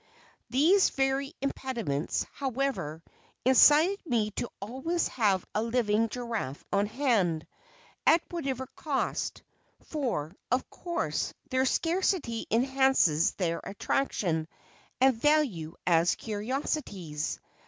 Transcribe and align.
These 0.49 0.89
very 0.89 1.31
impediments, 1.43 2.25
however, 2.33 3.03
incited 3.45 4.03
me 4.07 4.31
to 4.31 4.49
always 4.59 5.09
have 5.09 5.45
a 5.53 5.61
living 5.61 6.09
Giraffe 6.09 6.65
on 6.73 6.87
hand, 6.87 7.45
at 8.07 8.23
whatever 8.31 8.65
cost 8.75 9.43
for, 9.83 10.35
of 10.51 10.67
course, 10.71 11.35
their 11.51 11.65
scarcity 11.65 12.47
enhances 12.49 13.33
their 13.33 13.61
attraction 13.63 14.47
and 14.99 15.13
value 15.21 15.75
as 15.85 16.15
curiosities. 16.15 17.39